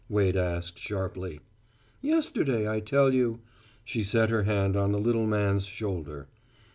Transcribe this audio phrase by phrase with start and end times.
[0.09, 1.41] Wade asked, sharply.
[2.01, 3.41] "Yesterday, I tell you."
[3.83, 6.27] She set her hand on the little man's shoulder.